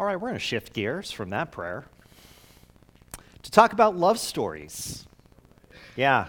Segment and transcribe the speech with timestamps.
[0.00, 1.84] All right, we're going to shift gears from that prayer
[3.42, 5.06] to talk about love stories.
[5.94, 6.28] Yeah,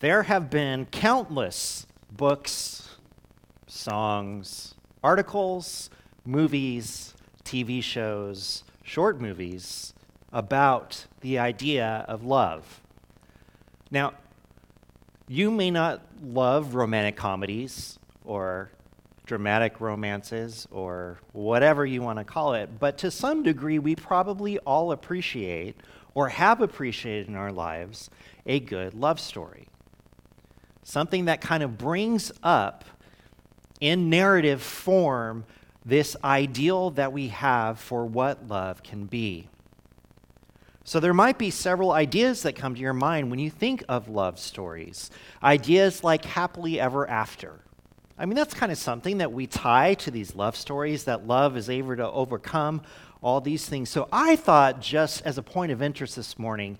[0.00, 2.96] there have been countless books,
[3.68, 4.74] songs,
[5.04, 5.88] articles,
[6.24, 7.14] movies,
[7.44, 9.94] TV shows, short movies
[10.32, 12.82] about the idea of love.
[13.92, 14.14] Now,
[15.28, 18.72] you may not love romantic comedies or
[19.26, 24.58] dramatic romances or whatever you want to call it, but to some degree, we probably
[24.58, 25.80] all appreciate
[26.14, 28.10] or have appreciated in our lives
[28.46, 29.68] a good love story.
[30.82, 32.84] Something that kind of brings up
[33.80, 35.44] in narrative form
[35.84, 39.48] this ideal that we have for what love can be.
[40.86, 44.08] So, there might be several ideas that come to your mind when you think of
[44.08, 45.10] love stories.
[45.42, 47.60] Ideas like happily ever after.
[48.16, 51.56] I mean, that's kind of something that we tie to these love stories, that love
[51.56, 52.82] is able to overcome
[53.20, 53.90] all these things.
[53.90, 56.78] So, I thought, just as a point of interest this morning,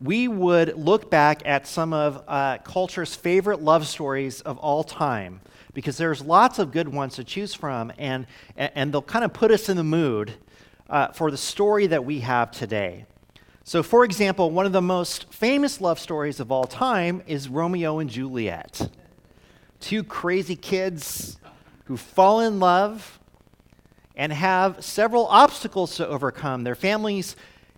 [0.00, 5.40] we would look back at some of uh, culture's favorite love stories of all time
[5.74, 9.50] because there's lots of good ones to choose from, and, and they'll kind of put
[9.50, 10.34] us in the mood
[10.88, 13.06] uh, for the story that we have today.
[13.64, 17.98] So, for example, one of the most famous love stories of all time is Romeo
[17.98, 18.88] and Juliet.
[19.80, 21.38] Two crazy kids
[21.84, 23.20] who fall in love
[24.16, 26.64] and have several obstacles to overcome.
[26.64, 27.36] Their families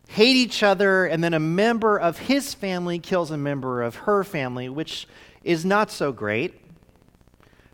[0.09, 4.25] hate each other, and then a member of his family kills a member of her
[4.25, 5.07] family, which
[5.43, 6.61] is not so great.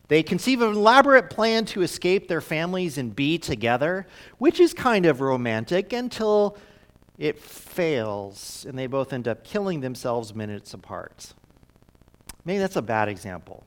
[0.08, 4.06] They conceive an elaborate plan to escape their families and be together,
[4.38, 6.58] which is kind of romantic until
[7.18, 11.32] it fails and they both end up killing themselves minutes apart.
[12.44, 13.64] Maybe that's a bad example.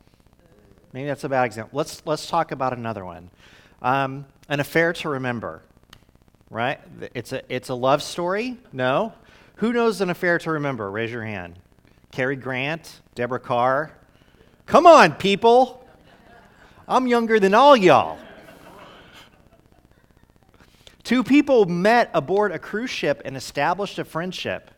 [0.93, 1.77] Maybe that's a bad example.
[1.77, 3.29] Let's, let's talk about another one.
[3.81, 5.61] Um, an affair to remember,
[6.49, 6.79] right?
[7.13, 8.57] It's a, it's a love story?
[8.71, 9.13] No?
[9.55, 10.89] Who knows an affair to remember?
[10.89, 11.59] Raise your hand.
[12.11, 13.91] Cary Grant, Deborah Kerr.
[14.65, 15.85] Come on, people.
[16.87, 18.17] I'm younger than all y'all.
[21.03, 24.71] Two people met aboard a cruise ship and established a friendship.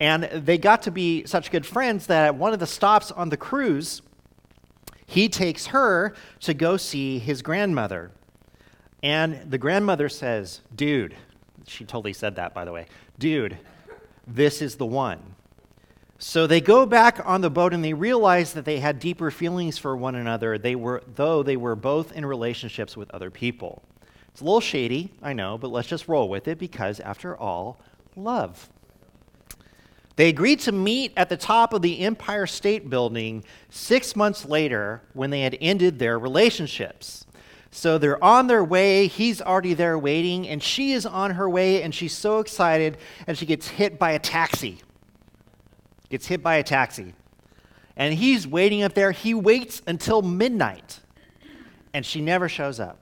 [0.00, 3.28] And they got to be such good friends that at one of the stops on
[3.28, 4.02] the cruise,
[5.10, 8.12] he takes her to go see his grandmother.
[9.02, 11.16] And the grandmother says, Dude,
[11.66, 12.86] she totally said that, by the way,
[13.18, 13.58] dude,
[14.28, 15.20] this is the one.
[16.18, 19.78] So they go back on the boat and they realize that they had deeper feelings
[19.78, 23.82] for one another, they were, though they were both in relationships with other people.
[24.28, 27.80] It's a little shady, I know, but let's just roll with it because, after all,
[28.14, 28.70] love.
[30.16, 35.02] They agreed to meet at the top of the Empire State Building six months later
[35.14, 37.26] when they had ended their relationships.
[37.70, 39.06] So they're on their way.
[39.06, 43.38] He's already there waiting, and she is on her way, and she's so excited, and
[43.38, 44.80] she gets hit by a taxi.
[46.08, 47.14] Gets hit by a taxi.
[47.96, 49.12] And he's waiting up there.
[49.12, 50.98] He waits until midnight,
[51.94, 52.98] and she never shows up.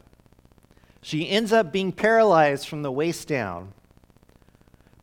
[1.00, 3.72] She ends up being paralyzed from the waist down.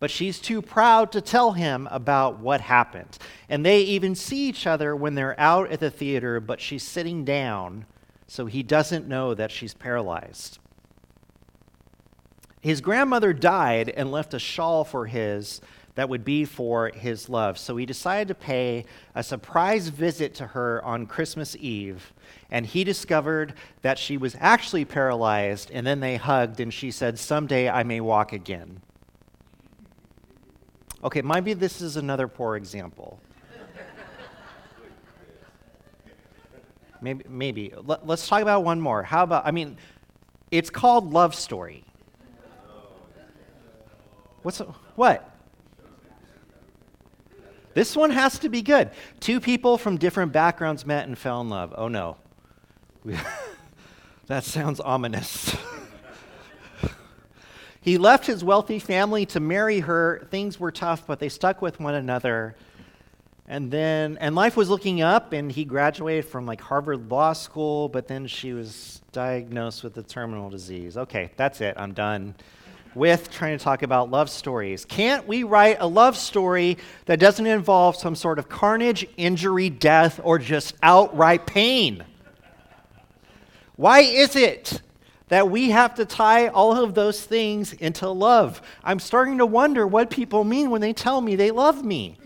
[0.06, 3.18] But she's too proud to tell him about what happened.
[3.50, 7.26] And they even see each other when they're out at the theater, but she's sitting
[7.26, 7.88] down,
[8.28, 10.60] so he doesn't know that she's paralyzed.
[12.62, 15.60] His grandmother died and left a shawl for his
[15.96, 17.58] that would be for his love.
[17.58, 18.86] So he decided to pay
[19.16, 22.14] a surprise visit to her on Christmas Eve.
[22.52, 25.72] And he discovered that she was actually paralyzed.
[25.72, 28.82] And then they hugged, and she said, Someday I may walk again.
[31.06, 33.20] Okay, maybe this is another poor example.
[37.00, 37.74] maybe, maybe.
[37.84, 39.04] Let, us talk about one more.
[39.04, 39.78] How about, I mean,
[40.50, 41.86] it's called Love Story.
[44.42, 44.58] What's,
[44.96, 45.32] what?
[47.76, 48.90] This one has to be good.
[49.20, 51.72] Two people from different backgrounds met and fell in love.
[51.78, 52.18] Oh no.
[54.28, 55.56] that sounds ominous.
[57.86, 60.28] he left his wealthy family to marry her.
[60.32, 62.56] Things were tough, but they stuck with one another.
[63.48, 67.88] And then, and life was looking up, and he graduated from like Harvard Law School,
[67.88, 70.98] but then she was diagnosed with a terminal disease.
[70.98, 71.76] Okay, that's it.
[71.78, 72.34] I'm done
[72.96, 74.84] with trying to talk about love stories.
[74.84, 80.20] Can't we write a love story that doesn't involve some sort of carnage, injury, death,
[80.24, 82.04] or just outright pain?
[83.76, 84.82] Why is it
[85.28, 88.62] that we have to tie all of those things into love?
[88.84, 92.18] I'm starting to wonder what people mean when they tell me they love me.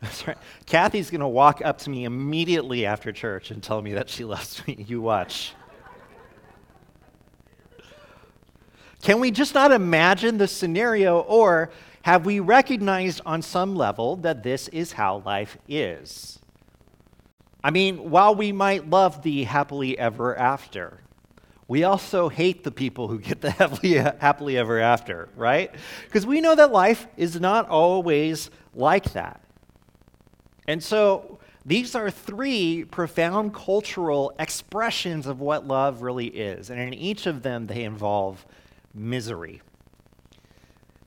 [0.00, 0.36] That's right.
[0.66, 4.24] Kathy's going to walk up to me immediately after church and tell me that she
[4.24, 4.84] loves me.
[4.88, 5.54] You watch.
[9.02, 11.70] Can we just not imagine the scenario, or
[12.02, 16.40] have we recognized on some level that this is how life is?
[17.64, 21.00] I mean, while we might love the happily ever after,
[21.68, 25.74] we also hate the people who get the happily, happily ever after, right?
[26.04, 29.40] Because we know that life is not always like that.
[30.66, 36.70] And so these are three profound cultural expressions of what love really is.
[36.70, 38.44] And in each of them, they involve
[38.94, 39.62] misery.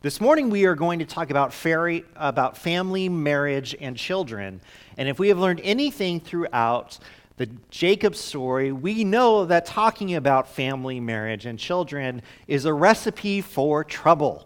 [0.06, 4.62] This morning, we are going to talk about, fairy, about family, marriage, and children.
[5.00, 7.00] And if we have learned anything throughout
[7.38, 13.42] the Jacob story, we know that talking about family, marriage, and children is a recipe
[13.42, 14.46] for trouble.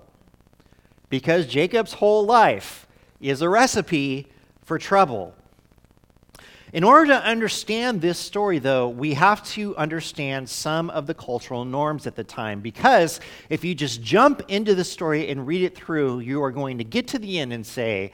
[1.09, 2.87] Because Jacob's whole life
[3.19, 4.27] is a recipe
[4.63, 5.35] for trouble.
[6.71, 11.65] In order to understand this story, though, we have to understand some of the cultural
[11.65, 12.61] norms at the time.
[12.61, 13.19] Because
[13.49, 16.83] if you just jump into the story and read it through, you are going to
[16.83, 18.11] get to the end and say,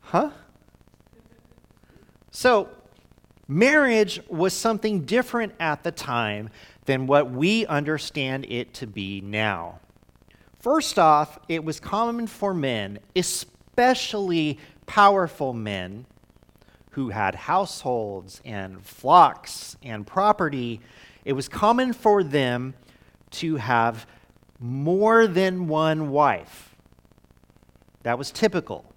[0.00, 0.30] huh?
[2.30, 2.68] So,
[3.48, 6.50] marriage was something different at the time
[6.84, 9.80] than what we understand it to be now.
[10.60, 16.04] First off, it was common for men, especially powerful men,
[16.96, 20.80] who had households and flocks and property,
[21.26, 22.72] it was common for them
[23.30, 24.06] to have
[24.58, 26.74] more than one wife.
[28.02, 28.90] That was typical.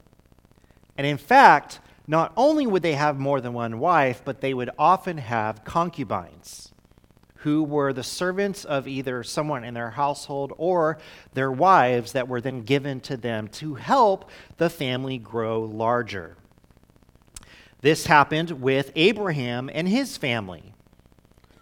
[0.97, 4.69] And in fact, not only would they have more than one wife, but they would
[4.79, 6.71] often have concubines
[7.39, 10.99] who were the servants of either someone in their household or
[11.33, 16.37] their wives that were then given to them to help the family grow larger.
[17.81, 20.73] This happened with Abraham and his family.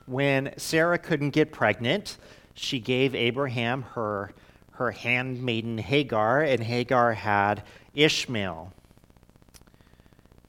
[0.08, 2.18] When Sarah couldn't get pregnant,
[2.54, 4.32] she gave Abraham her,
[4.72, 8.74] her handmaiden Hagar, and Hagar had Ishmael.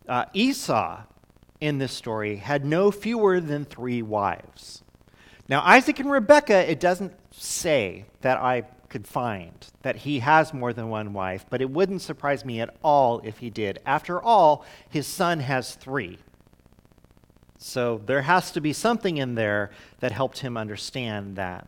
[0.09, 1.03] Uh, Esau,
[1.61, 4.83] in this story, had no fewer than three wives.
[5.49, 10.73] Now, Isaac and Rebekah, it doesn't say that I could find that he has more
[10.73, 13.79] than one wife, but it wouldn't surprise me at all if he did.
[13.85, 16.19] After all, his son has three.
[17.59, 19.71] So there has to be something in there
[20.01, 21.67] that helped him understand that.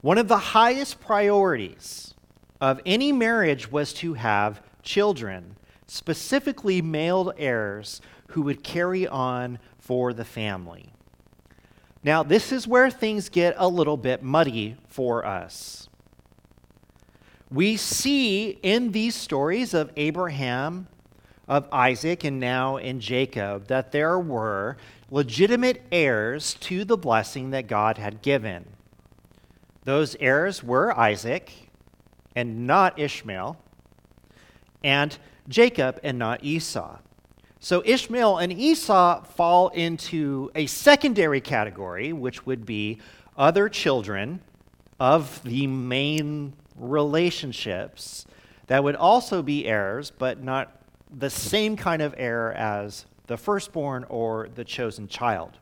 [0.00, 2.14] One of the highest priorities
[2.60, 5.56] of any marriage was to have children,
[5.86, 10.92] specifically male heirs who would carry on for the family.
[12.02, 15.88] Now, this is where things get a little bit muddy for us
[17.50, 20.88] we see in these stories of Abraham,
[21.46, 24.76] of Isaac, and now in Jacob that there were
[25.10, 28.66] legitimate heirs to the blessing that God had given.
[29.84, 31.52] Those heirs were Isaac
[32.34, 33.56] and not Ishmael,
[34.82, 35.16] and
[35.48, 36.98] Jacob and not Esau.
[37.60, 42.98] So Ishmael and Esau fall into a secondary category, which would be
[43.36, 44.40] other children
[44.98, 48.26] of the main relationships
[48.66, 50.80] that would also be heirs, but not
[51.10, 55.58] the same kind of heir as the firstborn or the chosen child.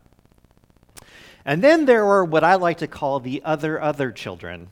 [1.45, 4.69] And then there were what I like to call the other other children,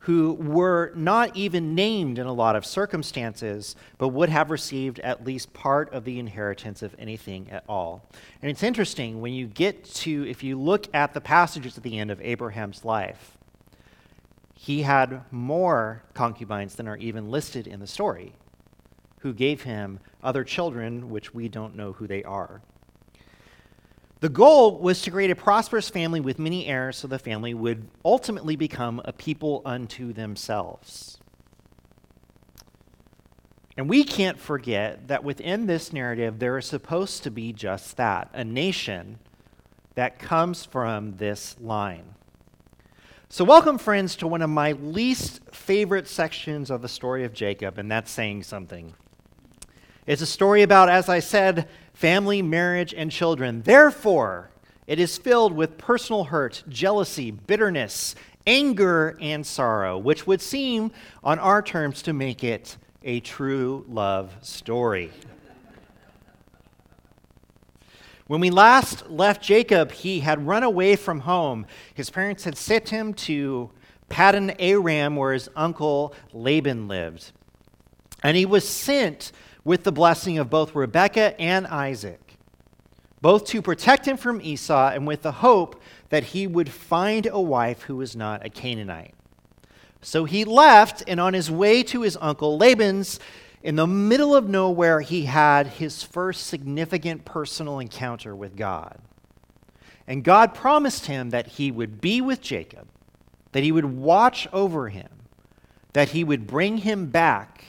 [0.00, 5.24] who were not even named in a lot of circumstances, but would have received at
[5.24, 8.06] least part of the inheritance of anything at all.
[8.42, 11.98] And it's interesting when you get to, if you look at the passages at the
[11.98, 13.38] end of Abraham's life,
[14.64, 18.32] he had more concubines than are even listed in the story,
[19.18, 22.62] who gave him other children, which we don't know who they are.
[24.20, 27.90] The goal was to create a prosperous family with many heirs so the family would
[28.06, 31.18] ultimately become a people unto themselves.
[33.76, 38.30] And we can't forget that within this narrative, there is supposed to be just that
[38.32, 39.18] a nation
[39.94, 42.14] that comes from this line.
[43.30, 47.78] So, welcome, friends, to one of my least favorite sections of the story of Jacob,
[47.78, 48.94] and that's saying something.
[50.06, 53.62] It's a story about, as I said, family, marriage, and children.
[53.62, 54.50] Therefore,
[54.86, 58.14] it is filled with personal hurt, jealousy, bitterness,
[58.46, 60.92] anger, and sorrow, which would seem,
[61.24, 65.10] on our terms, to make it a true love story.
[68.26, 71.66] When we last left Jacob, he had run away from home.
[71.92, 73.70] His parents had sent him to
[74.08, 77.32] Paddan Aram, where his uncle Laban lived.
[78.22, 79.30] And he was sent
[79.62, 82.38] with the blessing of both Rebekah and Isaac,
[83.20, 87.40] both to protect him from Esau and with the hope that he would find a
[87.40, 89.14] wife who was not a Canaanite.
[90.00, 93.20] So he left, and on his way to his uncle Laban's,
[93.64, 98.98] in the middle of nowhere, he had his first significant personal encounter with God.
[100.06, 102.86] And God promised him that he would be with Jacob,
[103.52, 105.08] that he would watch over him,
[105.94, 107.64] that he would bring him back,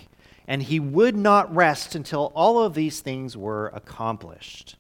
[0.46, 4.76] and he would not rest until all of these things were accomplished.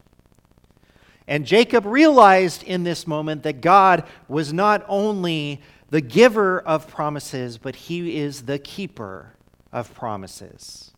[1.29, 7.57] And Jacob realized in this moment that God was not only the giver of promises,
[7.57, 9.37] but he is the keeper
[9.71, 10.91] of promises.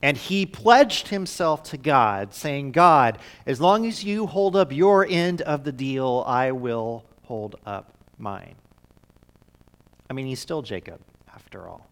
[0.00, 5.04] And he pledged himself to God, saying, God, as long as you hold up your
[5.08, 8.54] end of the deal, I will hold up mine.
[10.08, 11.00] I mean, he's still Jacob,
[11.34, 11.86] after all.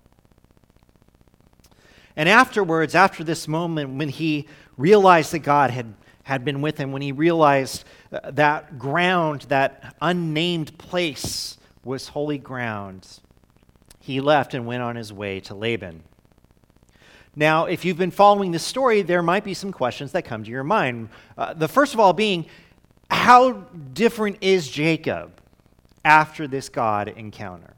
[2.14, 4.46] And afterwards, after this moment, when he
[4.76, 9.96] realized that God had, had been with him, when he realized uh, that ground, that
[10.00, 13.06] unnamed place was holy ground,
[14.00, 16.04] he left and went on his way to Laban.
[17.38, 20.50] Now, if you've been following this story, there might be some questions that come to
[20.50, 21.10] your mind.
[21.36, 22.46] Uh, the first of all being,
[23.10, 23.52] how
[23.92, 25.38] different is Jacob
[26.02, 27.75] after this God encounter?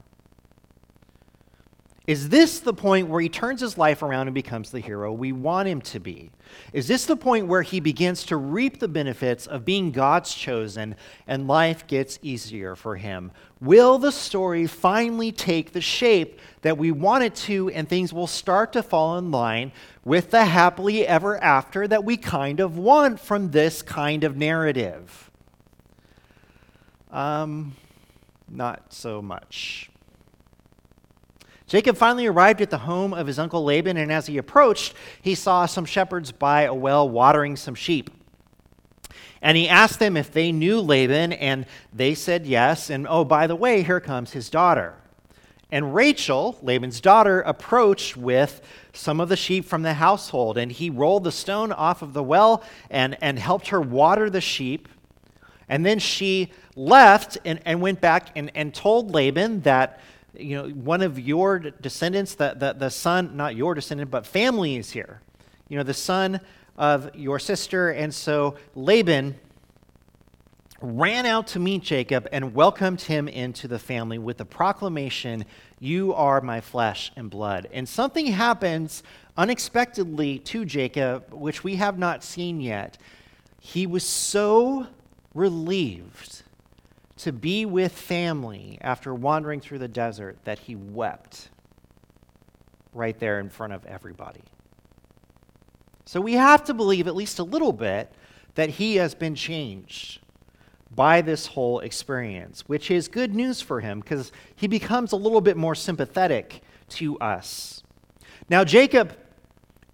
[2.09, 5.31] Is this the point where he turns his life around and becomes the hero we
[5.31, 6.31] want him to be?
[6.73, 10.95] Is this the point where he begins to reap the benefits of being God's chosen
[11.27, 13.31] and life gets easier for him?
[13.61, 18.25] Will the story finally take the shape that we want it to and things will
[18.25, 19.71] start to fall in line
[20.03, 25.29] with the happily ever after that we kind of want from this kind of narrative?
[27.11, 27.75] Um,
[28.49, 29.91] not so much.
[31.69, 35.35] Jacob finally arrived at the home of his uncle Laban, and as he approached, he
[35.35, 38.09] saw some shepherds by a well watering some sheep.
[39.39, 42.89] And he asked them if they knew Laban, and they said yes.
[42.89, 44.95] And oh, by the way, here comes his daughter.
[45.71, 48.61] And Rachel, Laban's daughter, approached with
[48.91, 52.23] some of the sheep from the household, and he rolled the stone off of the
[52.23, 54.87] well and, and helped her water the sheep.
[55.69, 59.99] And then she left and, and went back and, and told Laban that
[60.37, 64.75] you know, one of your descendants, the, the, the son, not your descendant, but family
[64.77, 65.21] is here.
[65.67, 66.39] You know, the son
[66.77, 67.89] of your sister.
[67.91, 69.35] And so Laban
[70.81, 75.45] ran out to meet Jacob and welcomed him into the family with the proclamation,
[75.79, 77.67] You are my flesh and blood.
[77.71, 79.03] And something happens
[79.37, 82.97] unexpectedly to Jacob, which we have not seen yet.
[83.59, 84.87] He was so
[85.33, 86.43] relieved
[87.19, 91.49] to be with family after wandering through the desert that he wept
[92.93, 94.41] right there in front of everybody.
[96.05, 98.11] So we have to believe at least a little bit
[98.55, 100.21] that he has been changed
[100.95, 105.41] by this whole experience, which is good news for him because he becomes a little
[105.41, 107.83] bit more sympathetic to us.
[108.49, 109.15] Now, Jacob,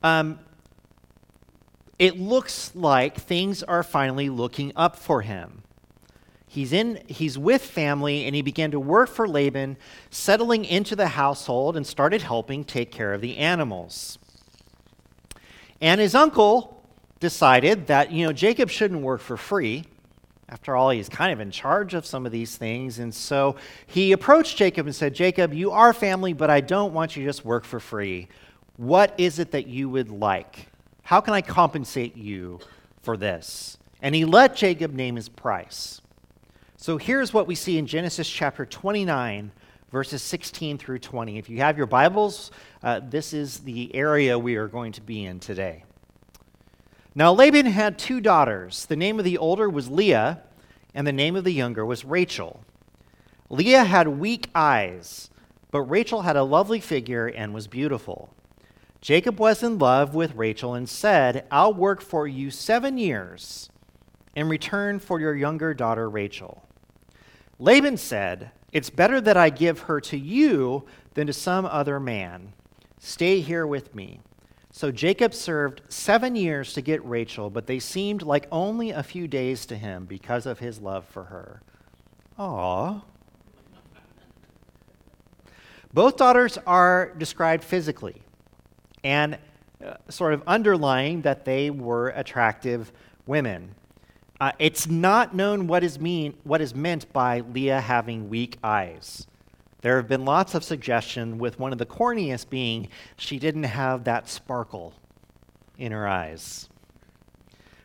[0.03, 0.39] um,
[1.97, 5.64] it looks like things are finally looking up for him.
[6.47, 9.77] He's, in, he's with family and he began to work for Laban,
[10.09, 14.17] settling into the household and started helping take care of the animals.
[15.81, 16.83] And his uncle
[17.19, 19.85] decided that, you know, Jacob shouldn't work for free.
[20.47, 22.99] After all, he's kind of in charge of some of these things.
[22.99, 23.55] And so
[23.87, 27.29] he approached Jacob and said, Jacob, you are family, but I don't want you to
[27.29, 28.27] just work for free.
[28.77, 30.67] What is it that you would like?
[31.01, 32.59] How can I compensate you
[33.01, 33.77] for this?
[34.01, 36.01] And he let Jacob name his price.
[36.77, 39.49] So here's what we see in Genesis chapter 29,
[39.91, 41.37] verses 16 through 20.
[41.37, 42.51] If you have your Bibles,
[42.83, 45.85] uh, this is the area we are going to be in today.
[47.15, 48.85] Now, Laban had two daughters.
[48.87, 50.41] The name of the older was Leah,
[50.93, 52.65] and the name of the younger was Rachel.
[53.49, 55.29] Leah had weak eyes,
[55.71, 58.33] but Rachel had a lovely figure and was beautiful.
[58.99, 63.69] Jacob was in love with Rachel and said, I'll work for you seven years
[64.35, 66.64] in return for your younger daughter Rachel.
[67.59, 72.53] Laban said, It's better that I give her to you than to some other man.
[72.99, 74.19] Stay here with me.
[74.71, 79.25] So Jacob served seven years to get Rachel, but they seemed like only a few
[79.27, 81.61] days to him because of his love for her.
[82.37, 83.01] Aww.
[85.93, 88.21] Both daughters are described physically
[89.05, 89.37] and
[89.81, 92.91] uh, sort of underlying that they were attractive
[93.25, 93.75] women.
[94.39, 99.27] Uh, it's not known what is, mean, what is meant by Leah having weak eyes.
[99.81, 104.03] There have been lots of suggestion, with one of the corniest being she didn't have
[104.05, 104.93] that sparkle
[105.77, 106.69] in her eyes.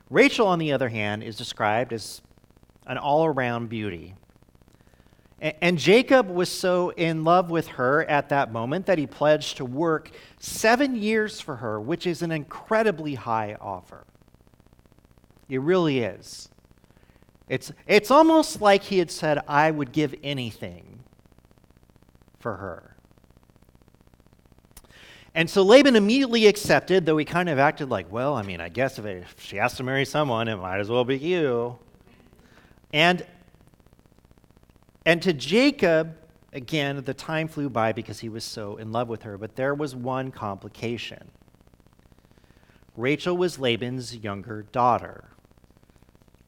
[0.08, 2.20] Rachel, on the other hand, is described as
[2.86, 4.14] an all around beauty.
[5.40, 9.64] And Jacob was so in love with her at that moment that he pledged to
[9.64, 14.04] work seven years for her, which is an incredibly high offer.
[15.50, 16.48] It really is.
[17.48, 21.00] It's, it's almost like he had said, I would give anything
[22.38, 22.96] for her.
[25.34, 28.68] And so Laban immediately accepted, though he kind of acted like, well, I mean, I
[28.68, 31.78] guess if, if she has to marry someone, it might as well be you.
[32.92, 33.24] And
[35.06, 36.16] and to Jacob,
[36.52, 39.74] again, the time flew by because he was so in love with her, but there
[39.74, 41.30] was one complication.
[42.96, 45.24] Rachel was Laban's younger daughter,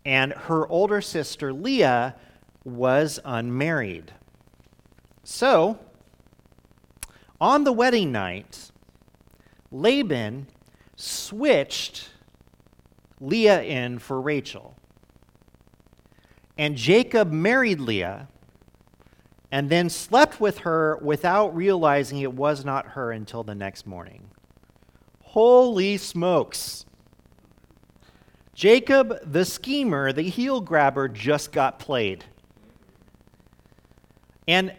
[0.05, 2.15] and her older sister Leah
[2.65, 4.13] was unmarried.
[5.25, 5.79] So,
[7.41, 8.71] on the wedding night,
[9.71, 10.47] Laban
[10.97, 12.11] switched
[13.21, 14.77] Leah in for Rachel.
[16.59, 18.29] And Jacob married Leah
[19.51, 24.31] and then slept with her without realizing it was not her until the next morning.
[25.23, 26.85] Holy smokes!
[28.63, 32.25] Jacob, the schemer, the heel grabber, just got played.
[34.47, 34.73] And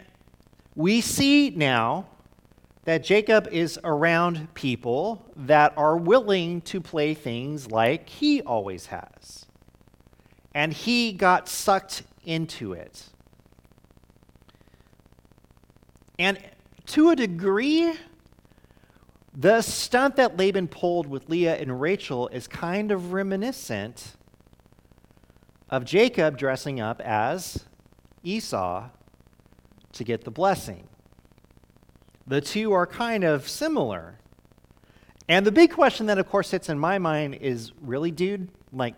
[0.74, 2.06] we see now
[2.86, 9.48] that Jacob is around people that are willing to play things like he always has.
[10.56, 13.10] And he got sucked into it.
[16.18, 16.40] And
[16.86, 17.96] to a degree,
[19.36, 24.16] the stunt that Laban pulled with Leah and Rachel is kind of reminiscent
[25.70, 27.66] of Jacob dressing up as
[28.24, 28.90] Esau
[29.94, 30.88] to get the blessing.
[32.28, 34.20] The two are kind of similar.
[35.28, 38.96] And the big question that, of course, sits in my mind is really, dude, like,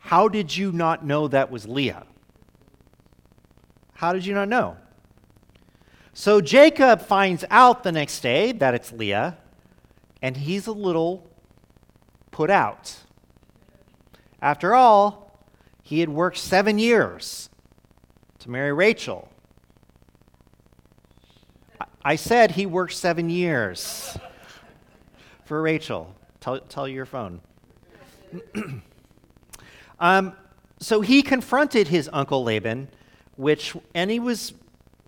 [0.00, 2.04] how did you not know that was Leah?
[3.94, 4.76] How did you not know?
[6.12, 9.38] So Jacob finds out the next day that it's Leah,
[10.22, 11.28] and he's a little
[12.30, 12.96] put out.
[14.40, 15.36] After all,
[15.82, 17.50] he had worked seven years
[18.38, 19.28] to marry Rachel.
[22.04, 24.16] I said he worked seven years
[25.44, 26.14] for Rachel.
[26.40, 27.40] Tell, tell your phone.
[30.00, 30.32] um,
[30.80, 32.88] so he confronted his uncle Laban,
[33.36, 34.54] which, and he was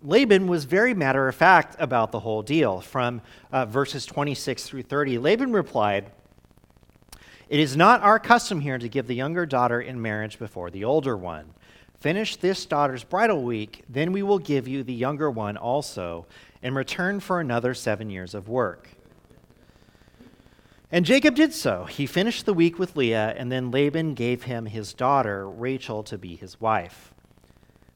[0.06, 2.82] Laban was very matter of fact about the whole deal.
[2.82, 6.10] From uh, verses 26 through 30, Laban replied,
[7.48, 10.84] It is not our custom here to give the younger daughter in marriage before the
[10.84, 11.54] older one.
[11.98, 16.26] Finish this daughter's bridal week, then we will give you the younger one also,
[16.62, 18.90] in return for another seven years of work.
[20.92, 21.86] And Jacob did so.
[21.86, 26.18] He finished the week with Leah, and then Laban gave him his daughter, Rachel, to
[26.18, 27.13] be his wife.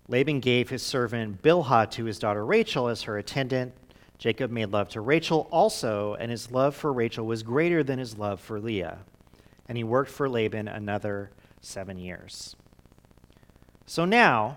[0.09, 3.75] Laban gave his servant Bilhah to his daughter Rachel as her attendant.
[4.16, 8.16] Jacob made love to Rachel also, and his love for Rachel was greater than his
[8.16, 8.99] love for Leah.
[9.68, 12.57] And he worked for Laban another seven years.
[13.85, 14.57] So now,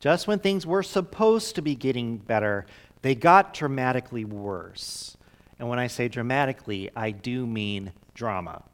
[0.00, 2.66] just when things were supposed to be getting better,
[3.02, 5.16] they got dramatically worse.
[5.60, 8.64] And when I say dramatically, I do mean drama.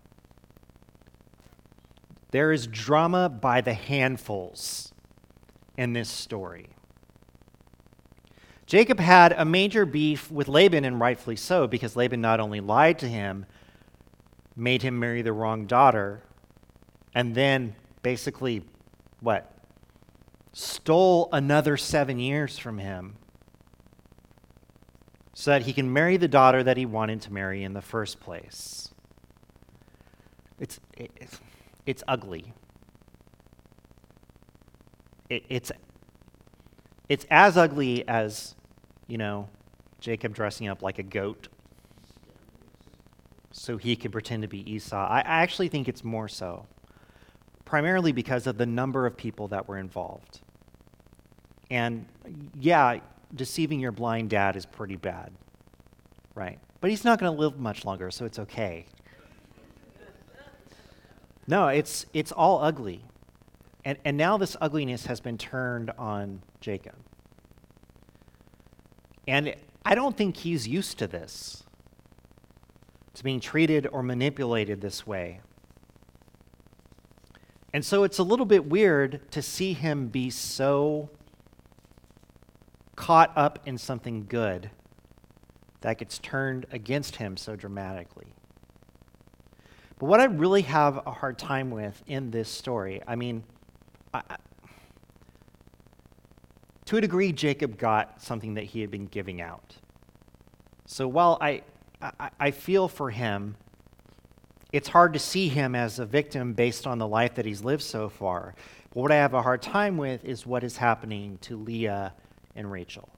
[2.31, 4.94] There is drama by the handfuls
[5.77, 6.69] in this story.
[8.67, 12.99] Jacob had a major beef with Laban, and rightfully so, because Laban not only lied
[13.01, 13.45] to him,
[14.57, 16.23] made him marry the wrong daughter,
[17.15, 18.63] and then basically,
[19.21, 19.51] what?
[20.53, 23.17] Stole another seven years from him
[25.35, 28.21] so that he can marry the daughter that he wanted to marry in the first
[28.21, 28.91] place.
[30.61, 31.41] It's, it's,
[31.85, 32.55] it's ugly
[35.29, 35.73] it, it's
[37.09, 38.55] it's as ugly as
[39.07, 39.49] you know
[40.01, 41.49] Jacob dressing up like a goat
[43.55, 44.97] so he could pretend to be Esau.
[44.97, 46.67] I, I actually think it's more so,
[47.65, 50.41] primarily because of the number of people that were involved.
[51.71, 52.07] And
[52.59, 52.99] yeah,
[53.35, 55.33] deceiving your blind dad is pretty bad,
[56.35, 56.59] right?
[56.81, 58.87] But he's not going to live much longer, so it's okay.
[61.47, 63.05] No, it's, it's all ugly.
[63.85, 66.97] And, and now this ugliness has been turned on Jacob.
[69.29, 71.65] And I don't think he's used to this,
[73.15, 75.41] to being treated or manipulated this way.
[77.73, 81.11] And so it's a little bit weird to see him be so
[82.97, 84.71] caught up in something good
[85.81, 88.29] that gets turned against him so dramatically.
[89.99, 93.45] But what I really have a hard time with in this story, I mean,
[94.15, 94.23] I,
[96.87, 99.77] to a degree, Jacob got something that he had been giving out.
[100.87, 101.63] So while I,
[102.01, 103.57] I, I feel for him,
[104.73, 107.83] it's hard to see him as a victim based on the life that he's lived
[107.83, 108.55] so far.
[108.93, 112.13] But what I have a hard time with is what is happening to Leah
[112.55, 113.09] and Rachel.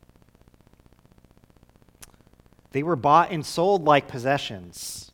[2.73, 5.11] They were bought and sold like possessions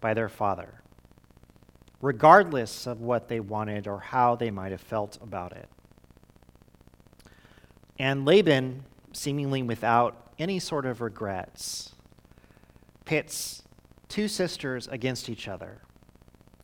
[0.00, 0.82] by their father,
[2.06, 5.68] regardless of what they wanted or how they might have felt about it.
[7.98, 11.96] And Laban, seemingly without any sort of regrets,
[13.04, 13.64] pits
[14.06, 15.80] two sisters against each other,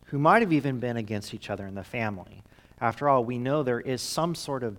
[0.04, 2.44] who might have even been against each other in the family.
[2.80, 4.76] After all, we know there is some sort of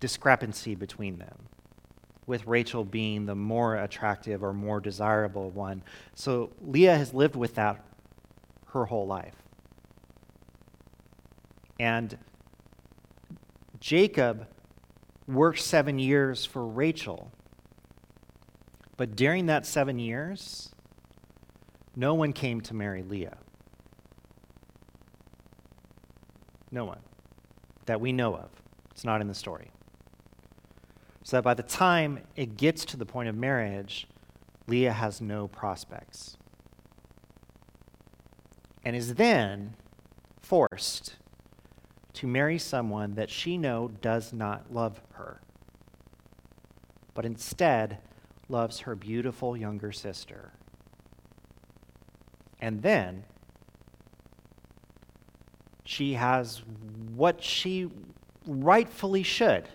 [0.00, 1.48] discrepancy between them,
[2.26, 5.82] with Rachel being the more attractive or more desirable one.
[6.14, 7.82] So Leah has lived with that
[8.66, 9.37] her whole life.
[11.78, 12.18] And
[13.80, 14.46] Jacob
[15.26, 17.30] worked seven years for Rachel.
[18.96, 20.74] But during that seven years,
[21.94, 23.38] no one came to marry Leah.
[26.70, 27.00] No one
[27.86, 28.50] that we know of.
[28.90, 29.70] It's not in the story.
[31.22, 34.06] So that by the time it gets to the point of marriage,
[34.66, 36.36] Leah has no prospects.
[38.84, 39.74] And is then
[40.40, 41.16] forced
[42.18, 45.40] to marry someone that she know does not love her,
[47.14, 47.98] but instead
[48.48, 50.50] loves her beautiful younger sister.
[52.60, 53.22] And then
[55.84, 56.64] she has
[57.14, 57.88] what she
[58.48, 59.68] rightfully should.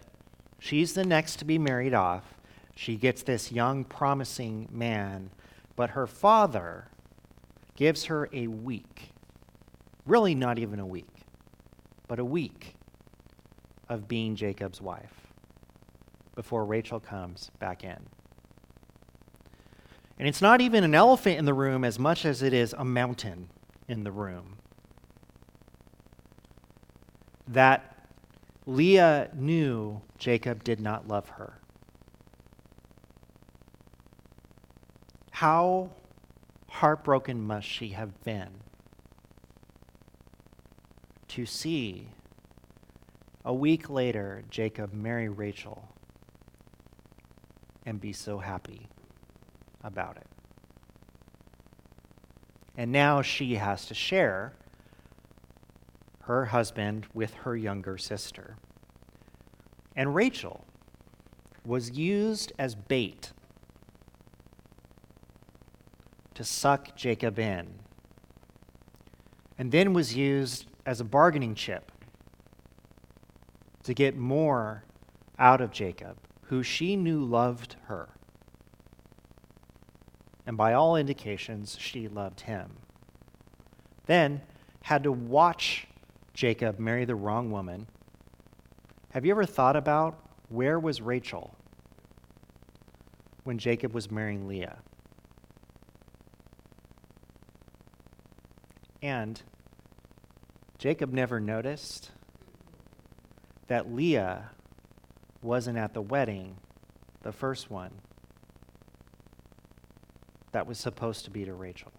[0.59, 2.25] She's the next to be married off.
[2.75, 5.29] She gets this young, promising man,
[5.77, 6.89] but her father
[7.77, 9.13] gives her a week,
[10.05, 11.12] really not even a week,
[12.13, 12.75] but a week
[13.89, 15.33] of being Jacob's wife
[16.35, 17.97] before Rachel comes back in.
[20.19, 22.85] And it's not even an elephant in the room as much as it is a
[22.85, 23.49] mountain
[23.87, 24.59] in the room.
[27.47, 27.97] That
[28.67, 31.61] Leah knew Jacob did not love her.
[35.31, 35.89] How
[36.69, 38.62] heartbroken must she have been
[41.33, 42.07] to see
[43.43, 45.83] a week later Jacob marry Rachel
[47.87, 48.87] and be so happy
[49.83, 50.27] about it.
[52.77, 54.53] And now she has to share
[56.25, 58.55] her husband with her younger sister.
[59.95, 60.63] And Rachel
[61.65, 63.31] was used as bait
[66.35, 67.79] to suck Jacob in,
[69.57, 71.91] and then was used as a bargaining chip
[73.83, 74.83] to get more
[75.39, 78.09] out of Jacob, who she knew loved her.
[80.45, 82.77] And by all indications, she loved him.
[84.05, 84.41] Then
[84.83, 85.87] had to watch
[86.33, 87.87] Jacob marry the wrong woman.
[89.11, 90.19] Have you ever thought about
[90.49, 91.55] where was Rachel
[93.43, 94.79] when Jacob was marrying Leah?
[99.01, 99.41] And
[100.83, 102.11] Jacob never noticed
[103.67, 104.49] that Leah
[105.41, 106.57] wasn't at the wedding,
[107.21, 107.89] the first one,
[110.51, 111.93] that was supposed to be to Rachel.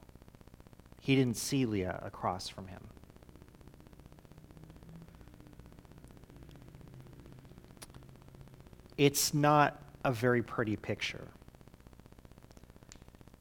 [1.01, 2.83] He didn't see Leah across from him.
[8.99, 11.29] It's not a very pretty picture.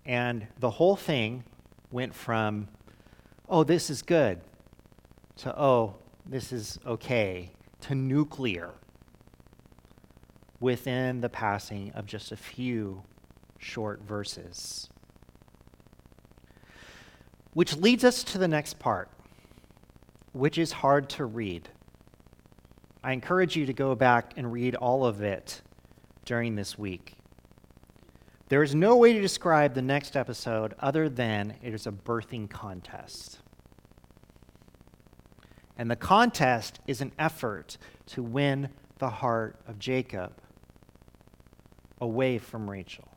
[0.05, 1.43] And the whole thing
[1.91, 2.69] went from,
[3.49, 4.39] oh, this is good,
[5.37, 8.71] to, oh, this is okay, to nuclear
[10.59, 13.03] within the passing of just a few
[13.57, 14.89] short verses.
[17.53, 19.09] Which leads us to the next part,
[20.31, 21.69] which is hard to read.
[23.03, 25.61] I encourage you to go back and read all of it
[26.25, 27.15] during this week.
[28.47, 32.49] There is no way to describe the next episode other than it is a birthing
[32.49, 33.39] contest.
[35.77, 40.33] And the contest is an effort to win the heart of Jacob
[41.99, 43.07] away from Rachel.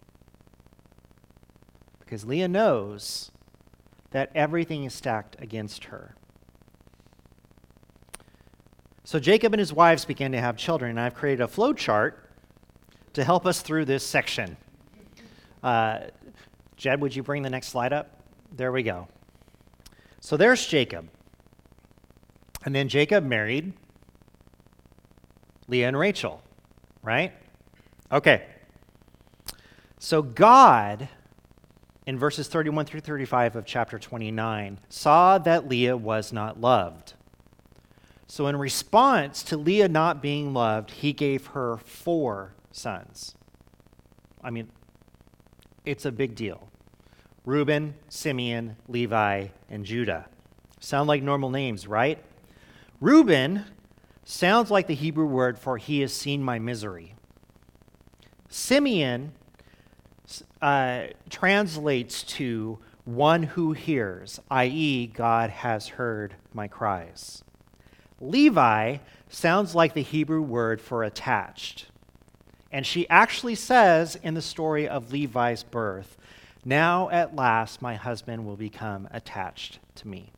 [2.01, 3.31] Because Leah knows
[4.12, 6.14] that everything is stacked against her.
[9.05, 12.31] So Jacob and his wives began to have children, and I've created a flow chart
[13.12, 14.57] to help us through this section.
[15.62, 16.01] Uh,
[16.77, 18.21] Jed, would you bring the next slide up?
[18.53, 19.09] There we go.
[20.21, 21.09] So there's Jacob.
[22.66, 23.72] And then Jacob married
[25.68, 26.42] Leah and Rachel,
[27.00, 27.33] right?
[28.11, 28.44] Okay.
[30.00, 31.09] So God,
[32.07, 37.14] in verses 31 through 35 of chapter 29, saw that Leah was not loved.
[38.29, 43.37] So, in response to Leah not being loved, he gave her four sons.
[44.42, 44.68] I mean,
[45.85, 46.68] it's a big deal
[47.44, 50.26] Reuben, Simeon, Levi, and Judah.
[50.81, 52.18] Sound like normal names, right?
[53.01, 53.65] Reuben
[54.25, 57.15] sounds like the Hebrew word for he has seen my misery.
[58.49, 59.33] Simeon
[60.63, 67.45] uh, translates to one who hears, i.e., God has heard my cries.
[68.21, 71.87] Levi sounds like the Hebrew word for attached.
[72.73, 76.17] And she actually says in the story of Levi's birth,
[76.65, 80.33] Now at last my husband will become attached to me.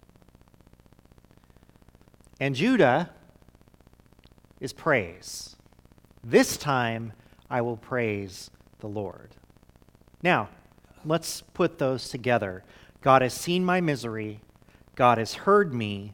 [2.40, 3.10] And Judah
[4.60, 5.56] is praise.
[6.22, 7.12] This time
[7.50, 9.34] I will praise the Lord.
[10.22, 10.48] Now,
[11.04, 12.64] let's put those together.
[13.00, 14.40] God has seen my misery,
[14.94, 16.12] God has heard me.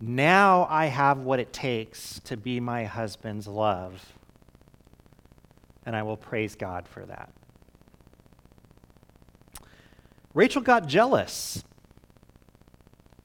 [0.00, 4.12] Now I have what it takes to be my husband's love.
[5.86, 7.32] And I will praise God for that.
[10.34, 11.64] Rachel got jealous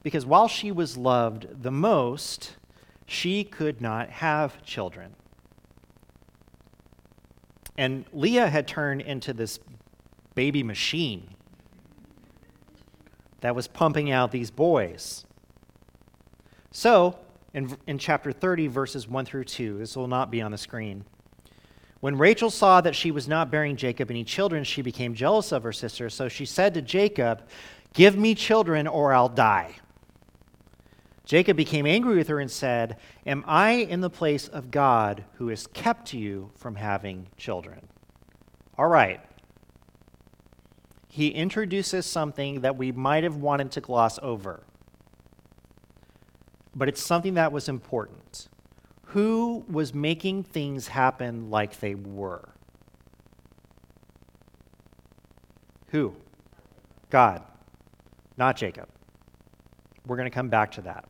[0.02, 2.56] because while she was loved the most,
[3.06, 5.14] she could not have children.
[7.78, 9.58] And Leah had turned into this
[10.34, 11.28] baby machine
[13.40, 15.24] that was pumping out these boys.
[16.70, 17.18] So,
[17.54, 21.04] in, in chapter 30, verses 1 through 2, this will not be on the screen.
[22.00, 25.62] When Rachel saw that she was not bearing Jacob any children, she became jealous of
[25.62, 26.10] her sister.
[26.10, 27.42] So she said to Jacob,
[27.94, 29.74] Give me children or I'll die.
[31.32, 35.48] Jacob became angry with her and said, Am I in the place of God who
[35.48, 37.88] has kept you from having children?
[38.76, 39.18] All right.
[41.08, 44.62] He introduces something that we might have wanted to gloss over,
[46.74, 48.50] but it's something that was important.
[49.06, 52.50] Who was making things happen like they were?
[55.92, 56.14] Who?
[57.08, 57.42] God,
[58.36, 58.90] not Jacob.
[60.06, 61.06] We're going to come back to that.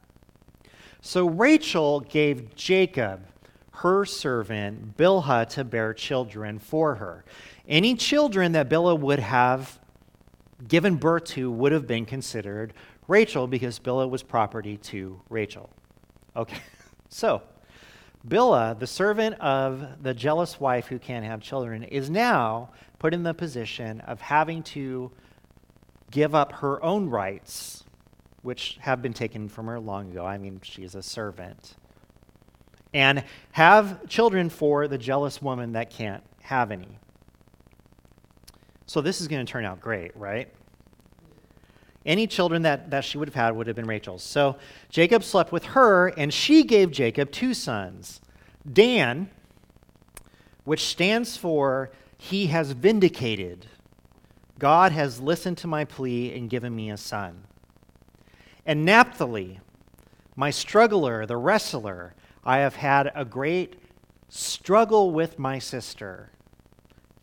[1.05, 3.27] So Rachel gave Jacob
[3.73, 7.25] her servant Bilhah to bear children for her.
[7.69, 9.81] Any children that Bilhah would have
[10.69, 12.73] given birth to would have been considered
[13.09, 15.71] Rachel because Bilhah was property to Rachel.
[16.37, 16.63] Okay,
[17.09, 17.43] so
[18.27, 23.25] Bilhah, the servant of the jealous wife who can't have children, is now put in
[23.25, 25.11] the position of having to
[26.13, 27.82] give up her own rights
[28.43, 30.25] which have been taken from her long ago.
[30.27, 31.75] I mean, she's a servant.
[32.93, 36.99] And have children for the jealous woman that can't have any.
[38.87, 40.53] So this is going to turn out great, right?
[42.05, 44.23] Any children that, that she would have had would have been Rachel's.
[44.23, 44.57] So
[44.91, 48.21] Jacob slept with her, and she gave Jacob two sons
[48.71, 49.31] Dan,
[50.65, 53.67] which stands for He has vindicated.
[54.59, 57.45] God has listened to my plea and given me a son.
[58.65, 59.61] And Naphtali,
[60.37, 63.77] my struggler, the wrestler, I have had a great
[64.29, 66.31] struggle with my sister.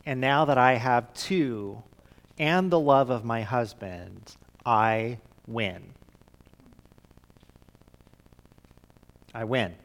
[0.06, 1.84] And now that I have two
[2.38, 5.94] and the love of my husband, I win.
[9.34, 9.76] I win.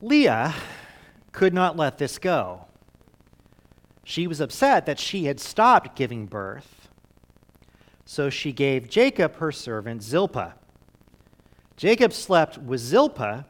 [0.00, 0.54] Leah
[1.32, 2.66] could not let this go.
[4.04, 6.83] She was upset that she had stopped giving birth
[8.14, 10.54] so she gave Jacob her servant Zilpah.
[11.76, 13.44] Jacob slept with Zilpah,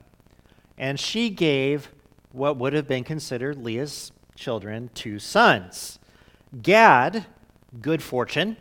[0.79, 1.93] and she gave
[2.33, 5.99] what would have been considered Leah's children two sons
[6.63, 7.27] Gad,
[7.83, 8.57] good fortune,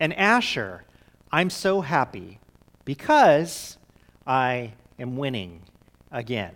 [0.00, 0.84] and Asher,
[1.30, 2.40] I'm so happy
[2.86, 3.76] because
[4.26, 5.60] I am winning
[6.10, 6.54] again.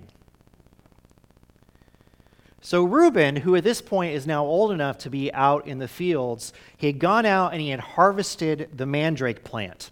[2.68, 5.88] So Reuben, who at this point is now old enough to be out in the
[5.88, 9.90] fields, he had gone out and he had harvested the mandrake plant.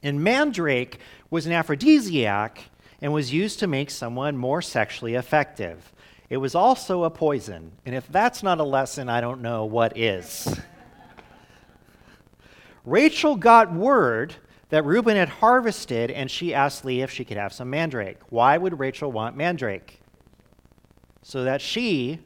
[0.00, 2.66] And mandrake was an aphrodisiac
[3.00, 5.92] and was used to make someone more sexually effective.
[6.30, 9.98] It was also a poison, and if that's not a lesson, I don't know what
[9.98, 10.60] is.
[12.84, 14.36] Rachel got word
[14.68, 18.18] that Reuben had harvested, and she asked Leah if she could have some mandrake.
[18.28, 19.98] Why would Rachel want mandrake?
[21.22, 22.18] So that she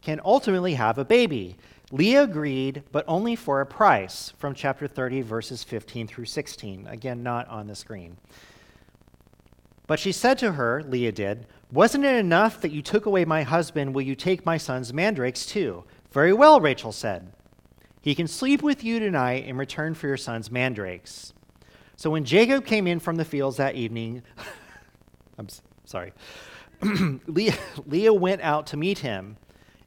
[0.00, 1.56] can ultimately have a baby.
[1.90, 6.86] Leah agreed, but only for a price, from chapter 30, verses 15 through 16.
[6.86, 8.16] Again, not on the screen.
[9.86, 13.42] But she said to her, Leah did, Wasn't it enough that you took away my
[13.42, 13.94] husband?
[13.94, 15.84] Will you take my son's mandrakes too?
[16.12, 17.32] Very well, Rachel said.
[18.02, 21.32] He can sleep with you tonight in return for your son's mandrakes.
[21.96, 24.22] So when Jacob came in from the fields that evening,
[25.38, 25.48] I'm
[25.84, 26.12] sorry,
[27.26, 27.54] Leah,
[27.86, 29.36] Leah went out to meet him,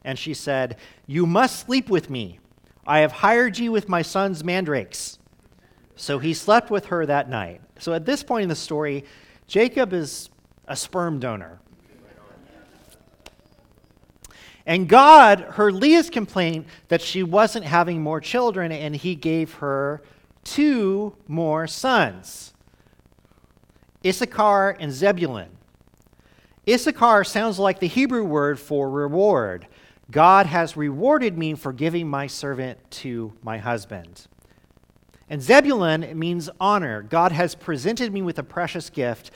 [0.04, 0.76] and she said,
[1.06, 2.38] You must sleep with me.
[2.86, 5.18] I have hired you with my son's mandrakes.
[5.96, 7.60] So he slept with her that night.
[7.78, 9.04] So at this point in the story,
[9.46, 10.30] Jacob is
[10.66, 11.60] a sperm donor.
[14.64, 20.02] And God heard Leah's complaint that she wasn't having more children, and he gave her
[20.44, 22.52] two more sons
[24.04, 25.48] Issachar and Zebulun.
[26.68, 29.66] Issachar sounds like the Hebrew word for reward.
[30.10, 34.26] God has rewarded me for giving my servant to my husband.
[35.28, 37.02] And Zebulun means honor.
[37.02, 39.30] God has presented me with a precious gift.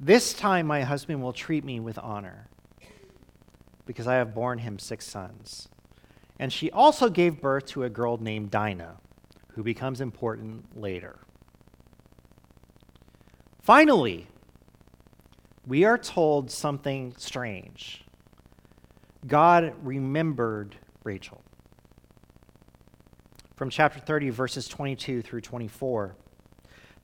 [0.00, 2.48] This time my husband will treat me with honor
[3.84, 5.68] because I have borne him six sons.
[6.38, 8.96] And she also gave birth to a girl named Dinah,
[9.48, 11.18] who becomes important later.
[13.60, 14.26] Finally,
[15.66, 18.04] we are told something strange.
[19.26, 21.42] God remembered Rachel.
[23.56, 26.16] From chapter 30, verses 22 through 24.